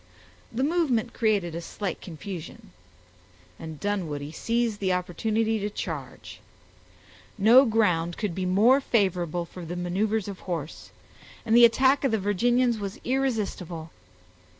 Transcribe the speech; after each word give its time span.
The 0.51 0.63
movement 0.63 1.13
created 1.13 1.53
a 1.53 1.61
slight 1.61 2.01
confusion; 2.01 2.71
and 3.59 3.79
Dunwoodie 3.79 4.31
seized 4.31 4.79
the 4.79 4.91
opportunity 4.93 5.59
to 5.59 5.69
charge. 5.69 6.39
No 7.37 7.65
ground 7.65 8.17
could 8.17 8.33
be 8.33 8.47
more 8.47 8.81
favorable 8.81 9.45
for 9.45 9.63
the 9.63 9.75
maneuvers 9.75 10.27
of 10.27 10.39
horse, 10.39 10.89
and 11.45 11.55
the 11.55 11.65
attack 11.65 12.03
of 12.03 12.09
the 12.09 12.17
Virginians 12.17 12.79
was 12.79 12.99
irresistible. 13.03 13.91